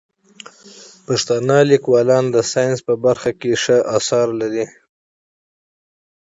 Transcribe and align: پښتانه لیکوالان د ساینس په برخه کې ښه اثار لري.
پښتانه 1.05 1.57
لیکوالان 1.71 2.25
د 2.31 2.37
ساینس 2.51 2.79
په 2.87 2.93
برخه 3.05 3.31
کې 3.39 3.51
ښه 3.63 3.77
اثار 3.97 4.27
لري. 4.41 4.65